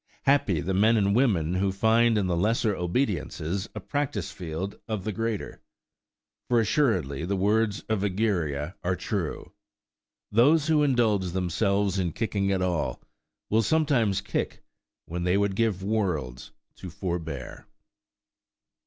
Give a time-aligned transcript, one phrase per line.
[0.23, 5.03] Happy the men and women who find in the lesser obediences a practise field of
[5.03, 5.61] the greater;
[6.47, 9.51] for assuredly the words of Egeria are true:
[10.31, 12.99] "Those who indulge themselves in kicking at all,
[13.51, 14.63] will sometimes kick
[15.05, 17.67] when they would give worlds to forbear."